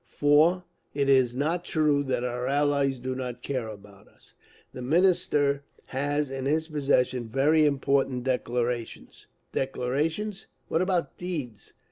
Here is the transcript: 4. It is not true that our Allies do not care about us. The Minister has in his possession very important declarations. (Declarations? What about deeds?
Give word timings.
4. 0.07 0.63
It 0.95 1.09
is 1.09 1.35
not 1.35 1.63
true 1.63 2.01
that 2.05 2.23
our 2.23 2.47
Allies 2.47 2.97
do 2.99 3.13
not 3.13 3.43
care 3.43 3.67
about 3.67 4.07
us. 4.07 4.33
The 4.73 4.81
Minister 4.81 5.63
has 5.85 6.31
in 6.31 6.45
his 6.47 6.69
possession 6.69 7.29
very 7.29 7.67
important 7.67 8.23
declarations. 8.23 9.27
(Declarations? 9.53 10.47
What 10.69 10.81
about 10.81 11.19
deeds? 11.19 11.73